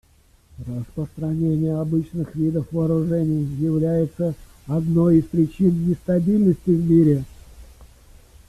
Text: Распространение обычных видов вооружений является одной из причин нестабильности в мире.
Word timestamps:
Распространение 0.67 1.75
обычных 1.79 2.33
видов 2.33 2.71
вооружений 2.71 3.43
является 3.43 4.33
одной 4.65 5.19
из 5.19 5.25
причин 5.25 5.87
нестабильности 5.87 6.71
в 6.71 6.89
мире. 6.89 7.23